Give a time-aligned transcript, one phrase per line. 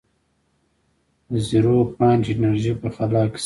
[1.29, 3.39] د زیرو پاینټ انرژي په خلا کې شته.